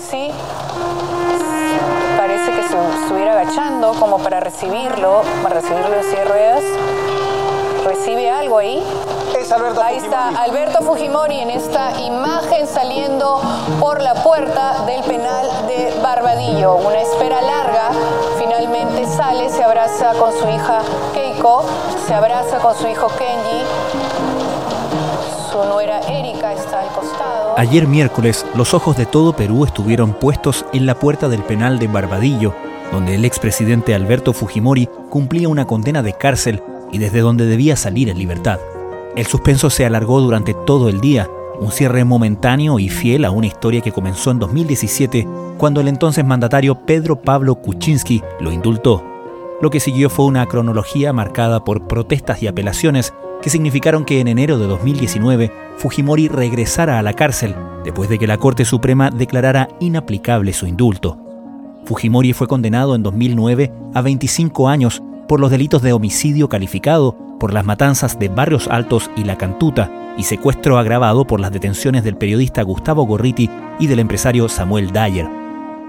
[0.00, 0.30] sí.
[2.16, 6.24] Parece que se estuviera agachando como para recibirlo, para recibirlo en silla
[7.84, 8.82] Recibe algo ahí.
[9.38, 13.40] Es Alberto Ahí está Alberto Fujimori en esta imagen saliendo
[13.78, 16.76] por la puerta del penal de Barbadillo.
[16.76, 17.90] Una espera larga.
[18.38, 20.80] Finalmente sale, se abraza con su hija
[21.12, 21.64] Keiko,
[22.06, 23.62] se abraza con su hijo Kenji.
[27.56, 31.86] Ayer miércoles, los ojos de todo Perú estuvieron puestos en la puerta del penal de
[31.86, 32.52] Barbadillo,
[32.90, 38.08] donde el expresidente Alberto Fujimori cumplía una condena de cárcel y desde donde debía salir
[38.08, 38.58] en libertad.
[39.14, 43.46] El suspenso se alargó durante todo el día, un cierre momentáneo y fiel a una
[43.46, 49.04] historia que comenzó en 2017, cuando el entonces mandatario Pedro Pablo Kuczynski lo indultó.
[49.60, 54.28] Lo que siguió fue una cronología marcada por protestas y apelaciones que significaron que en
[54.28, 59.68] enero de 2019 Fujimori regresara a la cárcel después de que la Corte Suprema declarara
[59.80, 61.18] inaplicable su indulto.
[61.84, 67.52] Fujimori fue condenado en 2009 a 25 años por los delitos de homicidio calificado, por
[67.52, 72.16] las matanzas de Barrios Altos y La Cantuta y secuestro agravado por las detenciones del
[72.16, 75.28] periodista Gustavo Gorriti y del empresario Samuel Dyer.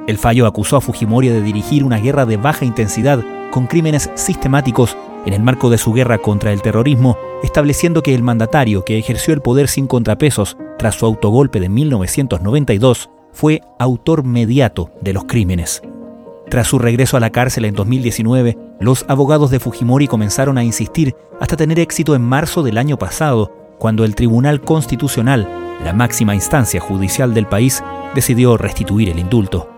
[0.07, 4.97] El fallo acusó a Fujimori de dirigir una guerra de baja intensidad con crímenes sistemáticos
[5.25, 9.33] en el marco de su guerra contra el terrorismo, estableciendo que el mandatario que ejerció
[9.33, 15.81] el poder sin contrapesos tras su autogolpe de 1992 fue autor mediato de los crímenes.
[16.49, 21.15] Tras su regreso a la cárcel en 2019, los abogados de Fujimori comenzaron a insistir
[21.39, 25.49] hasta tener éxito en marzo del año pasado, cuando el Tribunal Constitucional,
[25.83, 29.74] la máxima instancia judicial del país, decidió restituir el indulto.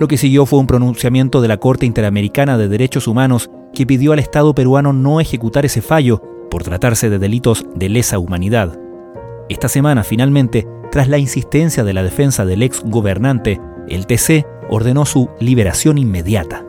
[0.00, 4.14] Lo que siguió fue un pronunciamiento de la Corte Interamericana de Derechos Humanos que pidió
[4.14, 8.80] al Estado peruano no ejecutar ese fallo por tratarse de delitos de lesa humanidad.
[9.50, 15.04] Esta semana, finalmente, tras la insistencia de la defensa del ex gobernante, el TC ordenó
[15.04, 16.64] su liberación inmediata.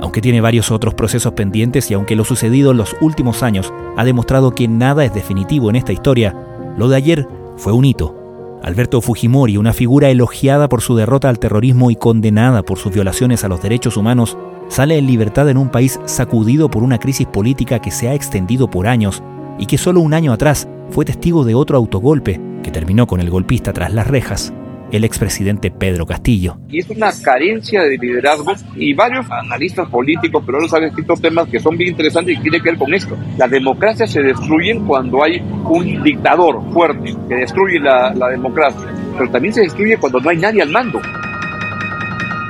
[0.00, 4.04] Aunque tiene varios otros procesos pendientes y aunque lo sucedido en los últimos años ha
[4.04, 6.34] demostrado que nada es definitivo en esta historia,
[6.76, 8.25] lo de ayer fue un hito.
[8.62, 13.44] Alberto Fujimori, una figura elogiada por su derrota al terrorismo y condenada por sus violaciones
[13.44, 14.36] a los derechos humanos,
[14.68, 18.68] sale en libertad en un país sacudido por una crisis política que se ha extendido
[18.68, 19.22] por años
[19.58, 23.30] y que solo un año atrás fue testigo de otro autogolpe que terminó con el
[23.30, 24.52] golpista tras las rejas
[24.92, 26.58] el expresidente Pedro Castillo.
[26.68, 31.60] Y es una carencia de liderazgo y varios analistas políticos, pero han escrito temas que
[31.60, 33.16] son bien interesantes y tienen que ver con esto.
[33.36, 38.86] Las democracias se destruyen cuando hay un dictador fuerte que destruye la, la democracia,
[39.16, 41.00] pero también se destruye cuando no hay nadie al mando.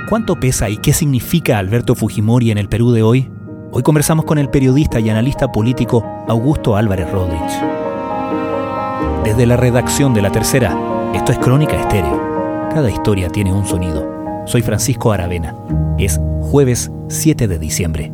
[0.08, 3.28] ¿Cuánto pesa y qué significa Alberto Fujimori en el Perú de hoy?
[3.72, 7.53] Hoy conversamos con el periodista y analista político Augusto Álvarez Rodríguez.
[9.24, 10.78] Desde la redacción de La Tercera,
[11.15, 12.69] esto es Crónica Estéreo.
[12.72, 14.44] Cada historia tiene un sonido.
[14.47, 15.55] Soy Francisco Aravena.
[15.99, 18.12] Es jueves 7 de diciembre.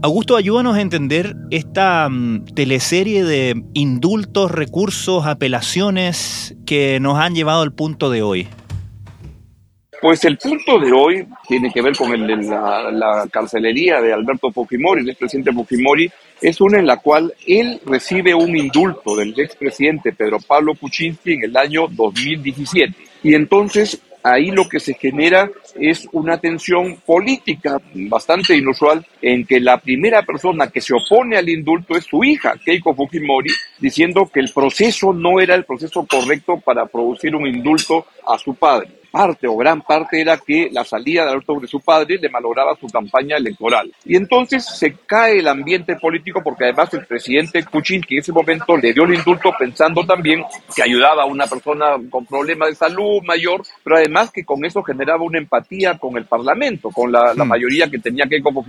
[0.00, 7.62] Augusto, ayúdanos a entender esta mm, teleserie de indultos, recursos, apelaciones que nos han llevado
[7.62, 8.48] al punto de hoy.
[10.00, 12.08] Pues el punto de hoy tiene que ver con
[12.48, 16.08] la, carcelería de Alberto Fujimori, el expresidente Fujimori,
[16.40, 21.44] es una en la cual él recibe un indulto del expresidente Pedro Pablo Kuczynski en
[21.44, 22.94] el año 2017.
[23.24, 29.58] Y entonces ahí lo que se genera es una tensión política bastante inusual en que
[29.58, 34.38] la primera persona que se opone al indulto es su hija, Keiko Fujimori, diciendo que
[34.38, 39.46] el proceso no era el proceso correcto para producir un indulto a su padre parte
[39.46, 42.86] o gran parte era que la salida de Alberto de su padre le malograba su
[42.88, 43.92] campaña electoral.
[44.04, 48.76] Y entonces se cae el ambiente político porque además el presidente Kuczynski en ese momento
[48.76, 53.22] le dio el indulto pensando también que ayudaba a una persona con problemas de salud
[53.24, 57.48] mayor, pero además que con eso generaba una empatía con el Parlamento, con la, hmm.
[57.48, 58.64] mayoría que tenía que como.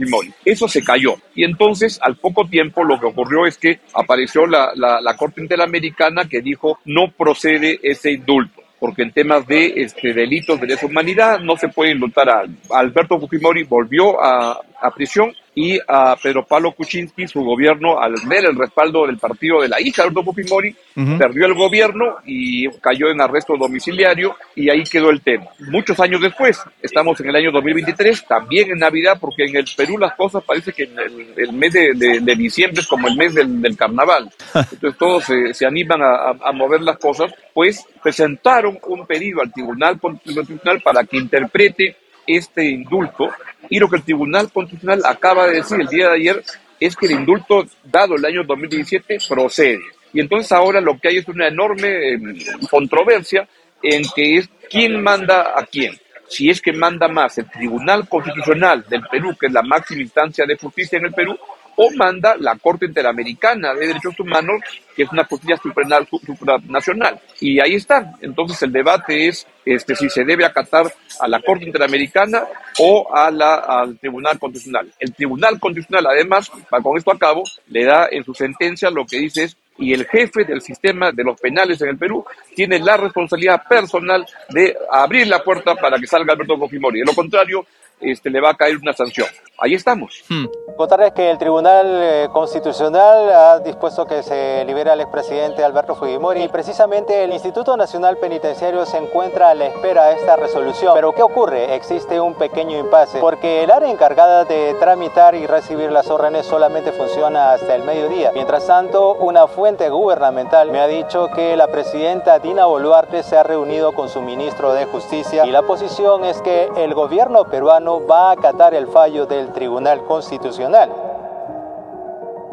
[0.45, 1.15] Eso se cayó.
[1.35, 6.25] Y entonces al poco tiempo lo que ocurrió es que apareció la, la Corte Interamericana
[6.25, 11.39] que dijo no procede ese indulto porque en temas de este, delitos de lesa humanidad
[11.39, 16.71] no se puede indultar a Alberto Fujimori, volvió a, a prisión y a Pedro Pablo
[16.71, 20.75] Kuczynski, su gobierno, al ver el respaldo del partido de la hija de Alberto Fujimori,
[21.17, 25.47] perdió el gobierno y cayó en arresto domiciliario y ahí quedó el tema.
[25.71, 29.97] Muchos años después, estamos en el año 2023, también en Navidad, porque en el Perú
[29.97, 34.29] las cosas parece que el, mes de, diciembre es como el mes del, carnaval.
[34.53, 39.99] Entonces todos se, animan a, a, mover las cosas, pues presentaron un pedido al Tribunal
[39.99, 41.95] Constitucional para que interprete
[42.27, 43.29] este indulto
[43.69, 46.43] y lo que el Tribunal Constitucional acaba de decir el día de ayer
[46.79, 49.81] es que el indulto dado el año 2017 procede.
[50.13, 52.37] Y entonces ahora lo que hay es una enorme em,
[52.69, 53.47] controversia
[53.83, 55.97] en que es quién manda a quién.
[56.27, 60.45] Si es que manda más el Tribunal Constitucional del Perú, que es la máxima instancia
[60.45, 61.37] de justicia en el Perú,
[61.81, 64.61] o manda la Corte Interamericana de Derechos Humanos,
[64.93, 67.17] que es una justicia supranacional.
[67.39, 68.15] Y ahí está.
[68.19, 72.43] Entonces el debate es este, si se debe acatar a la Corte Interamericana
[72.79, 74.91] o a la, al Tribunal Constitucional.
[74.99, 76.51] El Tribunal Constitucional, además,
[76.83, 80.05] con esto a cabo, le da en su sentencia lo que dice es y el
[80.05, 85.27] jefe del sistema de los penales en el Perú tiene la responsabilidad personal de abrir
[85.27, 86.99] la puerta para que salga Alberto Fujimori.
[86.99, 87.65] De lo contrario,
[88.01, 89.27] este, le va a caer una sanción.
[89.61, 90.23] Ahí estamos.
[90.29, 90.45] Hmm.
[90.77, 96.43] Contarles que el Tribunal eh, Constitucional ha dispuesto que se libere al expresidente Alberto Fujimori
[96.43, 100.93] y precisamente el Instituto Nacional Penitenciario se encuentra a la espera de esta resolución.
[100.95, 101.75] Pero ¿qué ocurre?
[101.75, 106.93] Existe un pequeño impasse porque el área encargada de tramitar y recibir las órdenes solamente
[106.93, 108.31] funciona hasta el mediodía.
[108.33, 113.43] Mientras tanto, una fuente gubernamental me ha dicho que la presidenta Dina Boluarte se ha
[113.43, 118.29] reunido con su ministro de Justicia y la posición es que el gobierno peruano va
[118.29, 120.89] a acatar el fallo del Tribunal Constitucional.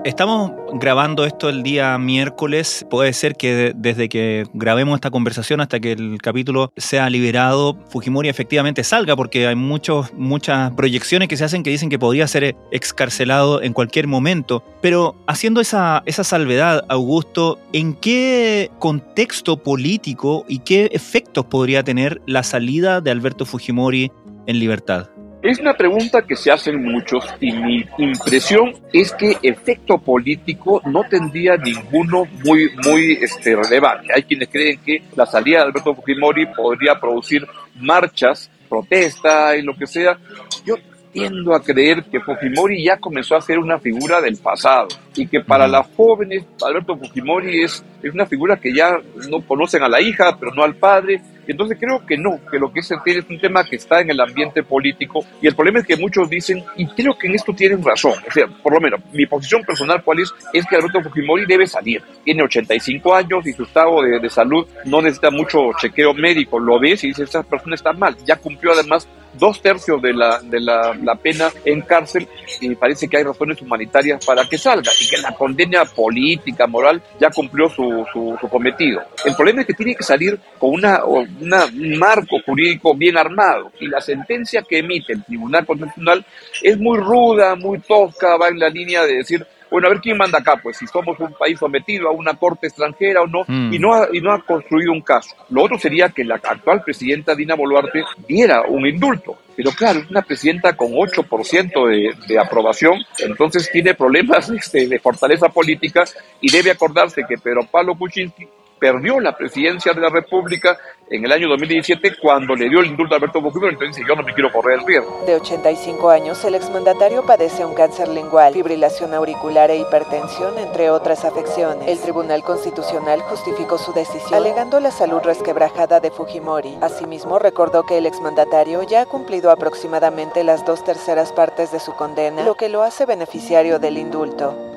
[0.07, 2.87] Estamos grabando esto el día miércoles.
[2.89, 8.29] Puede ser que desde que grabemos esta conversación hasta que el capítulo sea liberado, Fujimori
[8.29, 12.55] efectivamente salga, porque hay muchos, muchas proyecciones que se hacen que dicen que podría ser
[12.71, 14.63] excarcelado en cualquier momento.
[14.81, 22.23] Pero haciendo esa, esa salvedad, Augusto, ¿en qué contexto político y qué efectos podría tener
[22.27, 24.13] la salida de Alberto Fujimori
[24.47, 25.09] en libertad?
[25.47, 31.05] Es una pregunta que se hacen muchos y mi impresión es que efecto político no
[31.05, 34.09] tendría ninguno muy, muy este, relevante.
[34.13, 37.47] Hay quienes creen que la salida de Alberto Fujimori podría producir
[37.77, 40.19] marchas, protesta y lo que sea.
[40.65, 40.75] Yo
[41.17, 45.41] tiendo a creer que Fujimori ya comenzó a ser una figura del pasado y que
[45.41, 48.99] para las jóvenes Alberto Fujimori es, es una figura que ya
[49.31, 52.71] no conocen a la hija, pero no al padre, entonces creo que no, que lo
[52.71, 55.87] que es es un tema que está en el ambiente político y el problema es
[55.87, 59.01] que muchos dicen, y creo que en esto tienen razón, o sea, por lo menos
[59.15, 62.03] mi posición personal cuál es, es que Alberto Fujimori debe salir.
[62.25, 66.79] Tiene 85 años y su estado de, de salud no necesita mucho chequeo médico, lo
[66.79, 68.15] ves y dices, esa persona está mal.
[68.27, 69.09] Ya cumplió además
[69.39, 72.29] dos tercios de la, de la, pena en cárcel
[72.61, 77.03] y parece que hay razones humanitarias para que salga y que la condena política, moral,
[77.21, 79.03] ya cumplió su, su, su cometido.
[79.25, 83.89] El problema es que tiene que salir con una, un marco jurídico bien armado y
[83.89, 86.25] la sentencia que emite el Tribunal Constitucional
[86.63, 90.17] es muy ruda, muy tosca, va en la línea de decir bueno, a ver quién
[90.17, 93.75] manda acá, pues si somos un país sometido a una corte extranjera o no, mm.
[93.75, 95.37] y, no ha, y no ha construido un caso.
[95.51, 99.37] Lo otro sería que la actual presidenta Dina Boluarte diera un indulto.
[99.55, 104.99] Pero claro, es una presidenta con 8% de, de aprobación, entonces tiene problemas este, de
[104.99, 106.05] fortaleza política
[106.41, 110.79] y debe acordarse que Pedro Pablo Kuczynski perdió la presidencia de la República
[111.09, 114.23] en el año 2017 cuando le dio el indulto a Alberto Fujimori, entonces yo no
[114.23, 115.23] me quiero correr el riesgo.
[115.25, 121.25] De 85 años, el exmandatario padece un cáncer lingual, fibrilación auricular e hipertensión, entre otras
[121.25, 121.89] afecciones.
[121.89, 126.77] El Tribunal Constitucional justificó su decisión alegando la salud resquebrajada de Fujimori.
[126.81, 131.95] Asimismo, recordó que el exmandatario ya ha cumplido aproximadamente las dos terceras partes de su
[131.95, 134.76] condena, lo que lo hace beneficiario del indulto.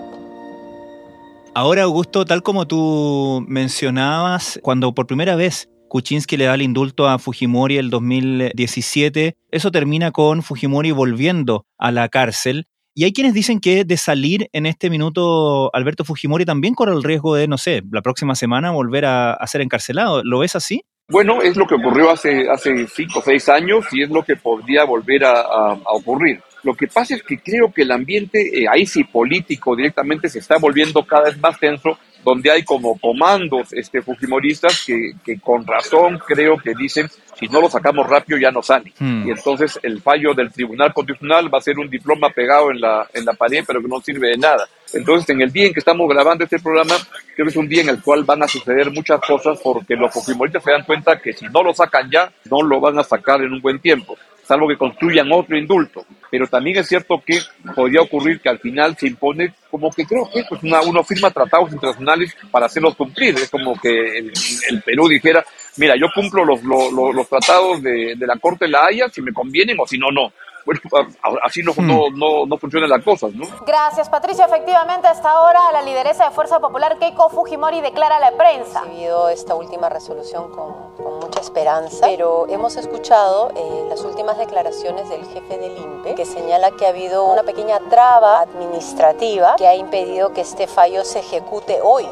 [1.56, 7.08] Ahora, Augusto, tal como tú mencionabas, cuando por primera vez Kuczynski le da el indulto
[7.08, 12.68] a Fujimori el 2017, eso termina con Fujimori volviendo a la cárcel.
[12.94, 17.04] Y hay quienes dicen que de salir en este minuto Alberto Fujimori también corre el
[17.04, 20.24] riesgo de, no sé, la próxima semana volver a, ser encarcelado.
[20.24, 20.84] ¿Lo ves así?
[21.10, 24.36] Bueno, es lo que ocurrió hace, hace cinco o seis años y es lo que
[24.36, 26.42] podría volver a ocurrir.
[26.64, 30.40] Lo que pasa es que creo que el ambiente, eh, ahí sí político directamente, se
[30.40, 35.66] está volviendo cada vez más tenso, donde hay como comandos este, fujimoristas que, que con
[35.66, 38.92] razón creo que dicen, si no lo sacamos rápido ya no sale.
[39.00, 39.28] Hmm.
[39.28, 43.08] Y entonces el fallo del Tribunal Constitucional va a ser un diploma pegado en la,
[43.14, 44.68] en la pared, pero que no sirve de nada.
[44.92, 46.96] Entonces, en el día en que estamos grabando este programa,
[47.36, 50.12] creo que es un día en el cual van a suceder muchas cosas porque los
[50.12, 53.42] fujimoristas se dan cuenta que si no lo sacan ya, no lo van a sacar
[53.42, 54.18] en un buen tiempo
[54.50, 56.04] salvo que construyan otro indulto.
[56.32, 57.38] Pero también es cierto que
[57.76, 61.30] podría ocurrir que al final se impone, como que creo que pues una, uno firma
[61.30, 63.36] tratados internacionales para hacerlos cumplir.
[63.36, 65.46] Es como que el, Perú dijera,
[65.78, 69.22] mira, yo cumplo los, los, los tratados de, de, la Corte de la Haya si
[69.22, 70.34] me convienen o si no, no
[70.66, 70.82] bueno,
[71.44, 72.20] así no, no, hmm.
[72.20, 73.46] no, no, funcionan las cosas, ¿no?
[73.66, 74.46] Gracias, Patricia.
[74.46, 78.82] Efectivamente, hasta ahora la lideresa de Fuerza Popular, Keiko Fujimori, declara a la prensa.
[78.82, 85.10] Recibido esta última resolución con, con mucha esperanza, pero hemos escuchado eh, las últimas declaraciones
[85.10, 89.76] del jefe del INPE que señala que ha habido una pequeña traba administrativa que ha
[89.76, 92.08] impedido que este fallo se ejecute hoy.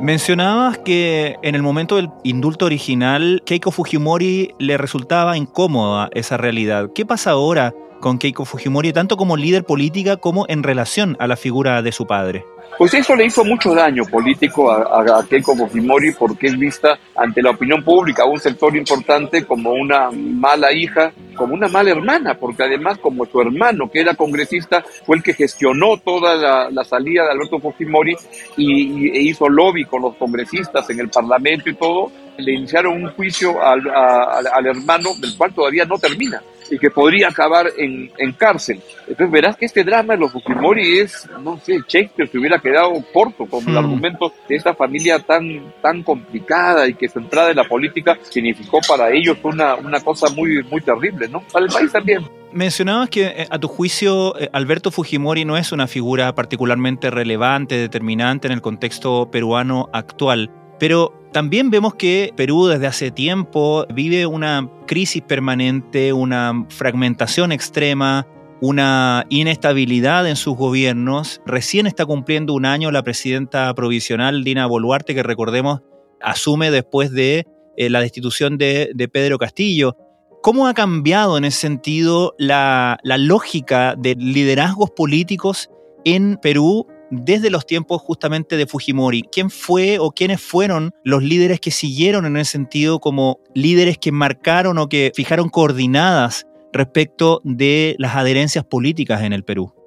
[0.00, 6.90] Mencionabas que en el momento del indulto original, Keiko Fujimori le resultaba incómoda esa realidad.
[6.94, 11.36] ¿Qué pasa ahora con Keiko Fujimori, tanto como líder política como en relación a la
[11.36, 12.44] figura de su padre?
[12.76, 17.50] Pues eso le hizo mucho daño político a, Keiko Fujimori porque es vista ante la
[17.50, 22.98] opinión pública, un sector importante como una mala hija, como una mala hermana, porque además
[22.98, 27.58] como su hermano, que era congresista, fue el que gestionó toda la, salida de Alberto
[27.58, 28.16] Fujimori
[28.56, 33.10] y, e hizo lobby con los congresistas en el Parlamento y todo, le iniciaron un
[33.10, 38.80] juicio al hermano del cual todavía no termina y que podría acabar en, en, cárcel.
[39.06, 42.92] Entonces verás que este drama de los Fujimori es, no sé, Shakespeare se hubiera quedado
[43.12, 43.78] corto con el hmm.
[43.78, 48.80] argumento de esta familia tan, tan complicada y que su entrada en la política significó
[48.86, 51.42] para ellos una, una cosa muy, muy terrible, ¿no?
[51.52, 52.28] Para el país también.
[52.52, 57.76] Mencionabas que eh, a tu juicio eh, Alberto Fujimori no es una figura particularmente relevante,
[57.76, 60.50] determinante en el contexto peruano actual.
[60.78, 68.26] Pero también vemos que Perú desde hace tiempo vive una crisis permanente, una fragmentación extrema,
[68.60, 71.40] una inestabilidad en sus gobiernos.
[71.44, 75.82] Recién está cumpliendo un año la presidenta provisional Dina Boluarte, que recordemos
[76.20, 79.96] asume después de eh, la destitución de, Pedro Castillo.
[80.42, 85.68] ¿Cómo ha cambiado en ese sentido la, la lógica de liderazgos políticos
[86.04, 89.22] en Perú desde los tiempos justamente de Fujimori.
[89.22, 94.12] ¿Quién fue o quiénes fueron los líderes que siguieron en ese sentido como líderes que
[94.12, 99.77] marcaron o que fijaron coordinadas respecto de las adherencias políticas en el Perú?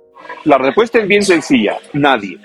[0.43, 2.37] La respuesta es bien sencilla, nadie.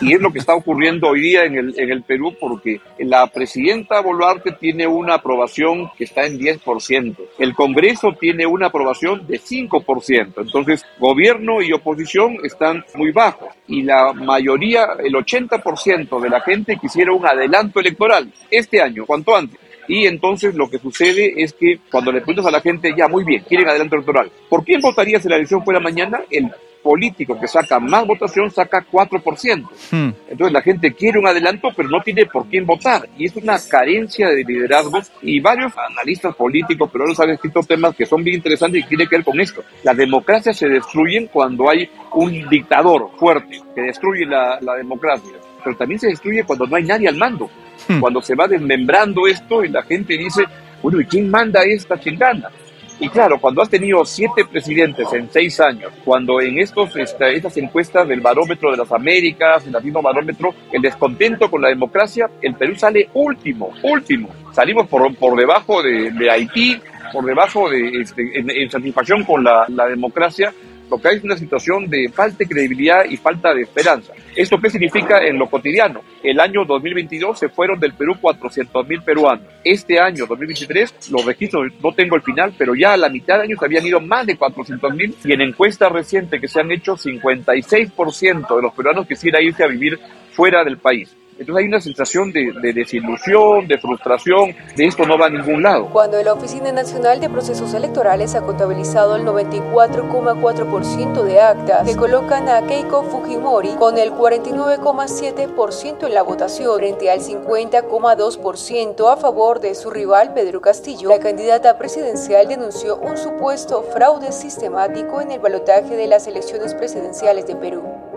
[0.00, 3.26] Y es lo que está ocurriendo hoy día en el, en el Perú porque la
[3.26, 7.16] presidenta Boluarte tiene una aprobación que está en 10%.
[7.38, 10.32] El Congreso tiene una aprobación de 5%.
[10.36, 13.48] Entonces, gobierno y oposición están muy bajos.
[13.66, 19.34] Y la mayoría, el 80% de la gente quisiera un adelanto electoral este año, cuanto
[19.34, 19.58] antes.
[19.88, 23.24] Y entonces lo que sucede es que cuando le preguntas a la gente, ya muy
[23.24, 24.30] bien, quieren adelanto electoral.
[24.48, 26.20] ¿Por quién votaría si la elección fuera mañana?
[26.30, 26.48] El
[26.82, 29.68] político que saca más votación saca 4%.
[29.90, 30.10] Hmm.
[30.28, 33.08] Entonces la gente quiere un adelanto, pero no tiene por quién votar.
[33.16, 35.00] Y es una carencia de liderazgo.
[35.22, 39.08] Y varios analistas políticos pero peruanos han escrito temas que son bien interesantes y tienen
[39.08, 39.62] que ver con esto.
[39.82, 45.32] Las democracias se destruyen cuando hay un dictador fuerte que destruye la, la democracia.
[45.62, 47.50] Pero también se destruye cuando no hay nadie al mando.
[47.88, 48.00] Hmm.
[48.00, 50.44] Cuando se va desmembrando esto y la gente dice,
[50.82, 52.50] bueno, ¿y quién manda esta chingada?
[53.00, 58.06] Y claro, cuando has tenido siete presidentes en seis años, cuando en estos, estas encuestas
[58.06, 62.76] del barómetro de las Américas, el latino barómetro, el descontento con la democracia, el Perú
[62.76, 64.28] sale último, último.
[64.52, 66.78] Salimos por, por debajo de, Haití,
[67.10, 70.52] por debajo de, este, en, satisfacción con la democracia,
[70.90, 74.12] lo que hay es una situación de falta de credibilidad y falta de esperanza.
[74.34, 76.00] ¿Esto qué significa en lo cotidiano?
[76.22, 79.46] El año 2022 se fueron del Perú 400 mil peruanos.
[79.64, 83.44] Este año 2023, los registros, no tengo el final, pero ya a la mitad de
[83.44, 86.72] año se habían ido más de 400 mil y en encuestas recientes que se han
[86.72, 89.98] hecho, 56% de los peruanos quisiera irse a vivir
[90.32, 91.16] fuera del país.
[91.40, 95.88] Entonces hay una sensación de, desilusión, de frustración, de esto no va a ningún lado.
[95.90, 102.46] Cuando la Oficina Nacional de Procesos Electorales ha contabilizado el 94,4% de actas que colocan
[102.50, 109.74] a Keiko Fujimori con el 49,7% en la votación frente al 50,2% a favor de
[109.74, 115.96] su rival Pedro Castillo, la candidata presidencial denunció un supuesto fraude sistemático en el balotaje
[115.96, 118.09] de las elecciones presidenciales de Perú.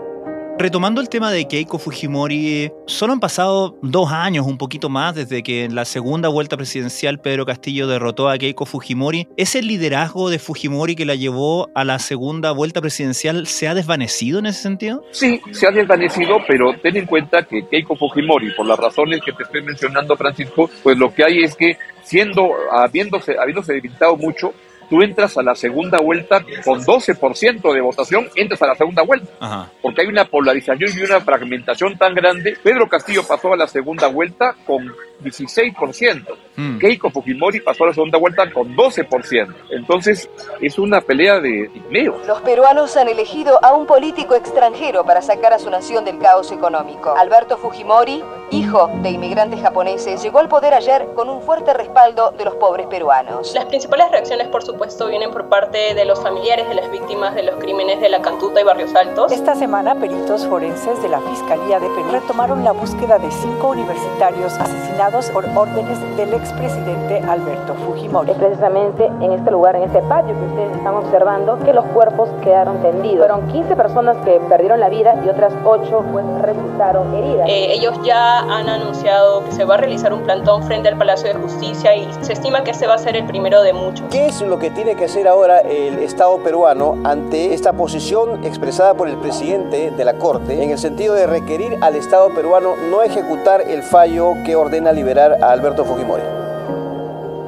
[0.56, 5.42] Retomando el tema de Keiko Fujimori, solo han pasado dos años, un poquito más, desde
[5.42, 9.26] que en la segunda vuelta presidencial Pedro Castillo derrotó a Keiko Fujimori.
[9.36, 14.38] ¿Ese liderazgo de Fujimori que la llevó a la segunda vuelta presidencial se ha desvanecido
[14.38, 15.04] en ese sentido?
[15.10, 19.32] Sí, se ha desvanecido, pero ten en cuenta que Keiko Fujimori, por las razones que
[19.32, 24.54] te estoy mencionando, Francisco, pues lo que hay es que siendo, habiéndose, habiéndose debilitado mucho,
[24.94, 29.68] tú entras a la segunda vuelta con 12% de votación, entras a la segunda vuelta.
[29.82, 32.56] Porque hay una polarización y una fragmentación tan grande.
[32.62, 36.36] Pedro Castillo pasó a la segunda vuelta con 16%.
[36.56, 36.78] Hmm.
[36.78, 39.54] Keiko Fujimori pasó a la segunda vuelta con 12%.
[39.70, 40.28] Entonces,
[40.60, 42.20] es una pelea de dinero.
[42.26, 46.52] Los peruanos han elegido a un político extranjero para sacar a su nación del caos
[46.52, 47.16] económico.
[47.16, 48.22] Alberto Fujimori,
[48.52, 52.86] hijo de inmigrantes japoneses, llegó al poder ayer con un fuerte respaldo de los pobres
[52.86, 53.52] peruanos.
[53.54, 57.42] Las principales reacciones, por supuesto, vienen por parte de los familiares de las víctimas de
[57.42, 59.32] los crímenes de la Cantuta y Barrios Altos.
[59.32, 64.52] Esta semana, peritos forenses de la Fiscalía de Perú retomaron la búsqueda de cinco universitarios
[64.54, 68.30] asesinados por órdenes del expresidente Alberto Fujimori.
[68.32, 72.28] Es precisamente en este lugar, en este patio que ustedes están observando, que los cuerpos
[72.42, 73.26] quedaron tendidos.
[73.26, 77.48] Fueron 15 personas que perdieron la vida y otras 8 pues, resultaron heridas.
[77.48, 81.32] Eh, ellos ya han anunciado que se va a realizar un plantón frente al Palacio
[81.32, 84.06] de Justicia y se estima que este va a ser el primero de muchos.
[84.10, 88.94] ¿Qué es lo que tiene que hacer ahora el Estado peruano ante esta posición expresada
[88.94, 93.02] por el presidente de la Corte en el sentido de requerir al Estado peruano no
[93.02, 96.22] ejecutar el fallo que ordena liberar a Alberto Fujimori?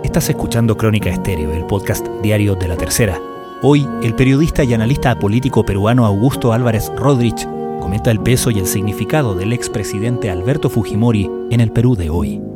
[0.02, 3.20] Estás escuchando Crónica Estéreo, el podcast diario de la Tercera.
[3.62, 7.48] Hoy, el periodista y analista político peruano Augusto Álvarez Rodríguez
[7.80, 12.55] comenta el peso y el significado del expresidente Alberto Fujimori en el Perú de hoy.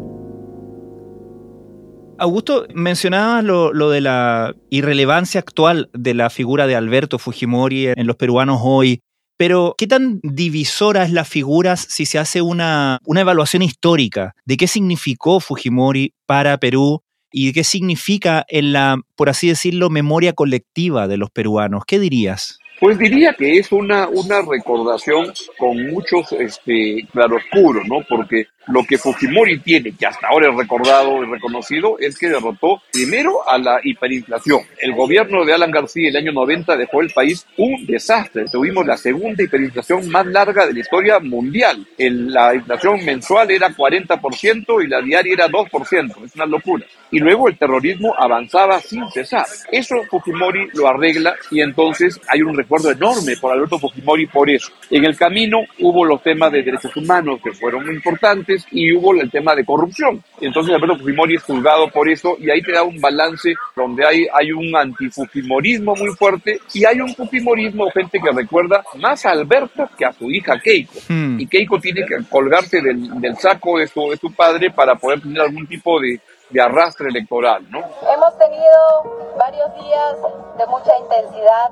[2.20, 8.16] Augusto, mencionabas lo, de la irrelevancia actual de la figura de Alberto Fujimori en los
[8.16, 9.00] peruanos hoy,
[9.38, 14.58] pero ¿qué tan divisora es la figura si se hace una, una evaluación histórica de
[14.58, 17.00] qué significó Fujimori para Perú
[17.32, 21.84] y qué significa en la, por así decirlo, memoria colectiva de los peruanos?
[21.86, 22.58] ¿Qué dirías?
[22.80, 28.04] Pues diría que es una, una recordación con muchos este, claroscuros, ¿no?
[28.06, 32.83] Porque lo que Fujimori tiene, que hasta ahora es recordado y reconocido, es que derrotó
[32.93, 34.61] primero a la hiperinflación.
[34.79, 38.45] El gobierno de Alan García el año 90 dejó el país un desastre.
[38.50, 41.87] Tuvimos la segunda hiperinflación más larga de la historia mundial.
[41.99, 46.25] La inflación mensual era 40% y la diaria era 2%.
[46.25, 46.85] Es una locura.
[47.12, 49.45] Y luego el terrorismo avanzaba sin cesar.
[49.73, 54.71] Eso Fujimori lo arregla y entonces hay un recuerdo enorme por Alberto Fujimori por eso.
[54.90, 59.14] En el camino hubo los temas de derechos humanos que fueron muy importantes y hubo
[59.14, 60.23] el tema de corrupción.
[60.40, 64.26] Entonces Alberto Fujimori es juzgado por eso y ahí te da un balance donde hay,
[64.33, 69.88] hay un antifujimorismo muy fuerte y hay un fujimorismo, gente que recuerda más a Alberto
[69.97, 70.95] que a su hija Keiko.
[71.09, 71.38] Hmm.
[71.38, 75.21] Y Keiko tiene que colgarse del, del saco de su, de su padre para poder
[75.21, 77.78] tener algún tipo de, de arrastre electoral, ¿no?
[77.78, 80.16] Hemos tenido varios días
[80.59, 81.71] de mucha intensidad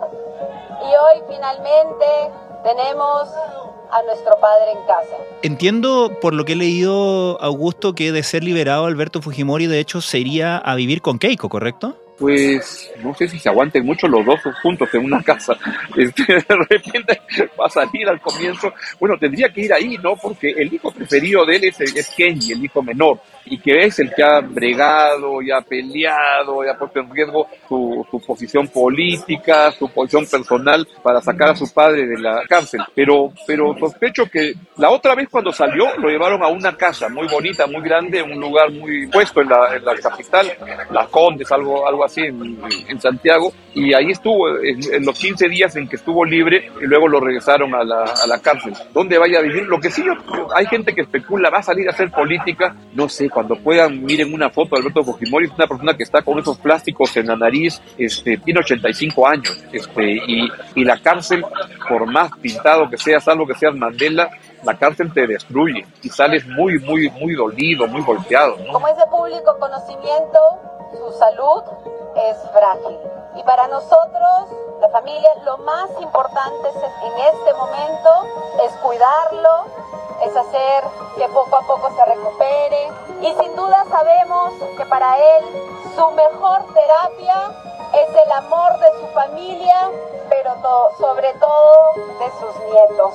[0.80, 2.06] y hoy finalmente
[2.62, 3.28] tenemos
[3.90, 5.16] a nuestro padre en casa.
[5.42, 10.00] Entiendo por lo que he leído, Augusto, que de ser liberado Alberto Fujimori, de hecho,
[10.00, 11.96] se iría a vivir con Keiko, ¿correcto?
[12.18, 15.56] Pues no sé si se aguanten mucho los dos juntos en una casa.
[15.96, 17.20] Este, de repente
[17.60, 18.72] va a salir al comienzo.
[19.00, 20.14] Bueno, tendría que ir ahí, ¿no?
[20.16, 23.98] Porque el hijo preferido de él es, es Kenji, el hijo menor, y que es
[23.98, 28.68] el que ha bregado y ha peleado y ha puesto en riesgo su, su posición
[28.68, 32.80] política, su posición personal para sacar a su padre de la cárcel.
[32.94, 37.26] Pero, pero sospecho que la otra vez cuando salió lo llevaron a una casa muy
[37.26, 40.52] bonita, muy grande, un lugar muy puesto en la, en la capital,
[40.90, 45.76] Las Condes, algo, algo así en, en, Santiago, y ahí estuvo en, los 15 días
[45.76, 48.72] en que estuvo libre y luego lo regresaron a la, a la cárcel.
[48.92, 49.64] ¿Dónde vaya a vivir?
[49.64, 50.02] Lo que sí,
[50.54, 54.32] hay gente que especula, va a salir a hacer política, no sé, cuando puedan, miren
[54.32, 57.36] una foto de Alberto Fujimori, es una persona que está con esos plásticos en la
[57.36, 61.44] nariz, este, tiene 85 años, este, y, y la cárcel,
[61.88, 64.30] por más pintado que seas, salvo que seas Mandela,
[64.64, 68.56] la cárcel te destruye y sales muy, muy, muy dolido, muy golpeado.
[68.66, 68.72] ¿no?
[68.72, 70.38] Como es de público conocimiento,
[70.96, 71.62] su salud
[72.14, 72.98] es frágil.
[73.34, 74.48] Y para nosotros,
[74.80, 78.10] la familia, lo más importante en este momento
[78.62, 79.64] es cuidarlo,
[80.24, 80.84] es hacer
[81.16, 82.92] que poco a poco se recupere.
[83.20, 85.44] Y sin duda sabemos que para él
[85.94, 87.50] su mejor terapia
[87.92, 89.90] es el amor de su familia,
[90.28, 90.54] pero
[90.98, 93.14] sobre todo de sus nietos.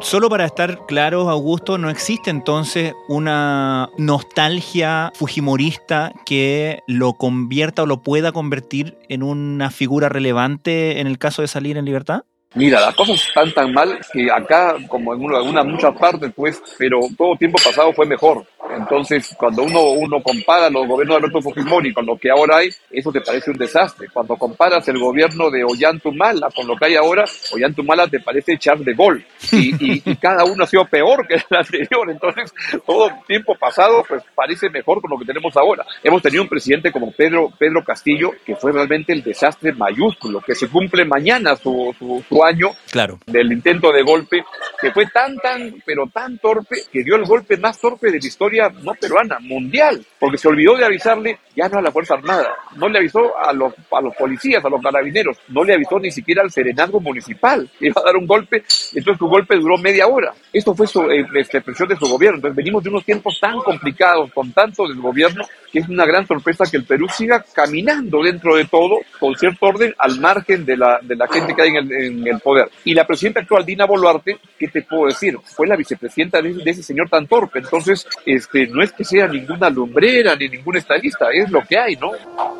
[0.00, 7.86] Solo para estar claros, Augusto, no existe entonces una nostalgia fujimorista que lo convierta o
[7.86, 12.22] lo pueda convertir en una figura relevante en el caso de salir en libertad?
[12.58, 16.98] Mira, las cosas están tan mal que acá, como en algunas muchas partes, pues, pero
[17.16, 18.44] todo tiempo pasado fue mejor.
[18.76, 22.70] Entonces, cuando uno, uno compara los gobiernos de Alberto Fujimori con lo que ahora hay,
[22.90, 24.08] eso te parece un desastre.
[24.12, 28.78] Cuando comparas el gobierno de Ollantumala con lo que hay ahora, Ollantumala te parece echar
[28.78, 29.24] de gol.
[29.52, 32.10] Y, y, y, cada uno ha sido peor que el anterior.
[32.10, 32.52] Entonces,
[32.84, 35.86] todo tiempo pasado, pues parece mejor con lo que tenemos ahora.
[36.02, 40.54] Hemos tenido un presidente como Pedro, Pedro Castillo, que fue realmente el desastre mayúsculo, que
[40.54, 43.18] se cumple mañana su, su, su año claro.
[43.26, 44.44] del intento de golpe,
[44.80, 48.26] que fue tan, tan, pero tan torpe, que dio el golpe más torpe de la
[48.26, 52.48] historia no peruana, mundial, porque se olvidó de avisarle ya no a la Fuerza Armada,
[52.76, 56.10] no le avisó a los, a los policías, a los carabineros, no le avisó ni
[56.10, 58.62] siquiera al serenazgo municipal, iba a dar un golpe,
[58.94, 60.32] entonces su golpe duró media hora.
[60.52, 62.36] Esto fue su, eh, la expresión de su gobierno.
[62.36, 66.64] Entonces venimos de unos tiempos tan complicados, con tanto desgobierno, que es una gran sorpresa
[66.70, 70.98] que el Perú siga caminando dentro de todo, con cierto orden, al margen de la,
[71.02, 72.70] de la gente que hay en el, en el poder.
[72.84, 75.38] Y la presidenta actual, Dina Boluarte, ¿qué te puedo decir?
[75.44, 77.60] Fue la vicepresidenta de, ese señor tan torpe.
[77.60, 81.78] Entonces, este, este, no es que sea ninguna lumbrera ni ningún estadista, es lo que
[81.78, 82.14] hay, ¿no?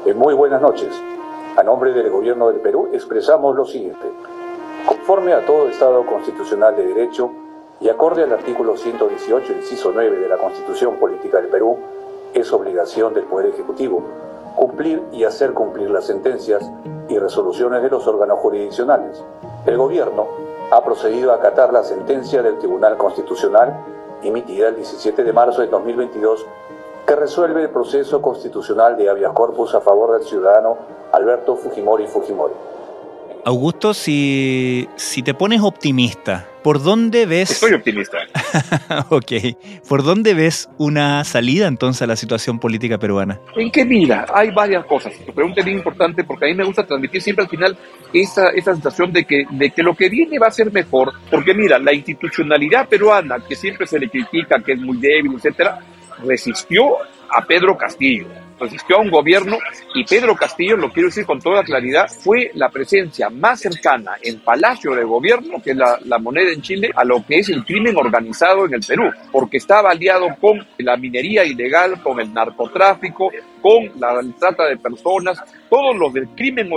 [0.06, 0.88] Eh, muy buenas noches.
[1.56, 4.06] A nombre del Gobierno del Perú expresamos lo siguiente.
[4.86, 7.32] Conforme a todo Estado constitucional de derecho
[7.80, 11.78] y acorde al artículo 118, inciso 9 de la Constitución Política del Perú,
[12.34, 14.27] es obligación del Poder Ejecutivo
[14.58, 16.68] cumplir y hacer cumplir las sentencias
[17.08, 19.22] y resoluciones de los órganos jurisdiccionales.
[19.64, 20.26] El Gobierno
[20.72, 23.72] ha procedido a acatar la sentencia del Tribunal Constitucional
[24.20, 26.44] emitida el 17 de marzo de 2022
[27.06, 30.76] que resuelve el proceso constitucional de habeas corpus a favor del ciudadano
[31.12, 32.54] Alberto Fujimori Fujimori.
[33.44, 37.50] Augusto, si, si te pones optimista, ¿por dónde ves...
[37.50, 38.18] Estoy optimista.
[39.08, 39.32] ok.
[39.88, 43.40] ¿Por dónde ves una salida entonces a la situación política peruana?
[43.56, 44.26] ¿En qué mira?
[44.34, 45.12] Hay varias cosas.
[45.24, 47.78] Tu pregunta es bien importante porque a mí me gusta transmitir siempre al final
[48.12, 51.12] esa, esa sensación de que, de que lo que viene va a ser mejor.
[51.30, 55.78] Porque mira, la institucionalidad peruana, que siempre se le critica, que es muy débil, etcétera,
[56.24, 56.96] resistió
[57.30, 59.58] a Pedro Castillo resistió a un gobierno
[59.94, 64.40] y Pedro Castillo, lo quiero decir con toda claridad, fue la presencia más cercana en
[64.40, 67.64] Palacio de Gobierno, que es la, la, moneda en Chile, a lo que es el
[67.64, 73.30] crimen organizado en el Perú, porque estaba aliado con la minería ilegal, con el narcotráfico,
[73.60, 76.70] con la trata de personas, todos los del crimen,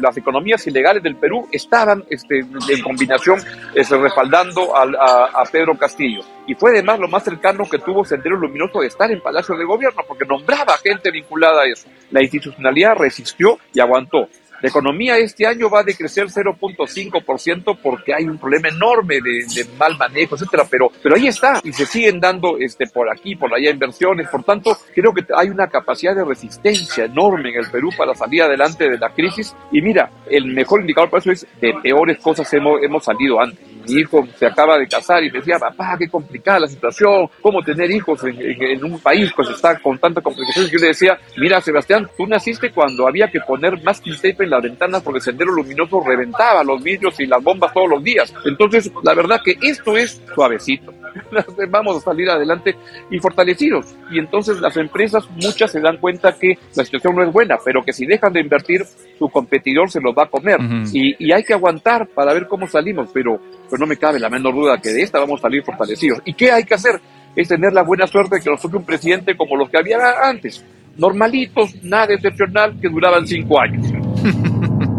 [0.00, 3.40] las economías ilegales del Perú estaban este, en combinación
[3.74, 6.22] este, respaldando a, a, a, Pedro Castillo.
[6.46, 9.64] Y fue además lo más cercano que tuvo Sendero Luminoso de estar en Palacio de
[9.64, 11.88] Gobierno, porque nombraba gente vinculada a eso.
[12.10, 14.28] La institucionalidad resistió y aguantó.
[14.64, 19.66] La economía este año va a decrecer 0.5% porque hay un problema enorme de, de,
[19.78, 23.52] mal manejo, etcétera, pero, pero ahí está y se siguen dando este, por aquí, por
[23.52, 24.26] allá inversiones.
[24.30, 28.40] Por tanto, creo que hay una capacidad de resistencia enorme en el Perú para salir
[28.40, 29.54] adelante de la crisis.
[29.70, 33.73] Y mira, el mejor indicador para eso es de peores cosas hemos, hemos salido antes
[33.86, 37.62] mi hijo se acaba de casar y me decía, papá, qué complicada la situación, cómo
[37.62, 40.66] tener hijos en, un país pues está con tanta complicación.
[40.66, 44.62] Yo le decía, mira, Sebastián, tú naciste cuando había que poner más tape en las
[44.62, 48.32] ventanas porque el sendero luminoso reventaba los vidrios y las bombas todos los días.
[48.44, 50.92] Entonces, la verdad que esto es suavecito.
[51.68, 52.76] Vamos a salir adelante
[53.10, 53.94] y fortalecidos.
[54.10, 57.82] Y entonces las empresas, muchas se dan cuenta que la situación no es buena, pero
[57.82, 58.84] que si dejan de invertir,
[59.18, 60.60] su competidor se los va a comer.
[60.60, 60.90] Uh -huh.
[60.92, 64.28] y, y hay que aguantar para ver cómo salimos, pero pero no me cabe la
[64.30, 66.20] menor duda que de esta vamos a salir fortalecidos.
[66.24, 67.00] ¿Y qué hay que hacer?
[67.34, 69.96] Es tener la buena suerte de que nos toque un presidente como los que había
[70.22, 70.64] antes,
[70.96, 73.84] normalitos, nada excepcional, que duraban cinco años.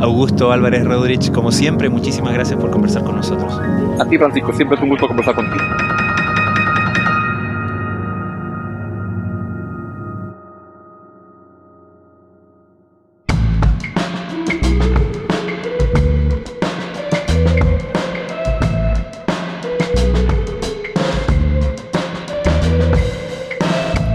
[0.00, 3.58] Augusto Álvarez Rodríguez, como siempre, muchísimas gracias por conversar con nosotros.
[3.98, 5.64] A ti, Francisco, siempre es un gusto conversar contigo.